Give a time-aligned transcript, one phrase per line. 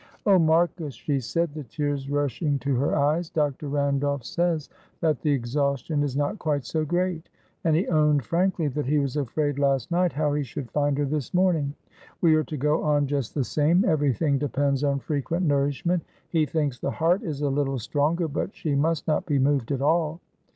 [0.25, 3.69] "Oh, Marcus," she said, the tears rushing to her eyes, "Dr.
[3.69, 4.67] Randolph says
[4.99, 7.29] that the exhaustion is not quite so great,
[7.63, 11.05] and he owned frankly that he was afraid last night how he should find her
[11.05, 11.75] this morning.
[12.19, 13.85] We are to go on just the same.
[13.85, 18.73] Everything depends on frequent nourishment; he thinks the heart is a little stronger, but she
[18.73, 20.19] must not be moved at all.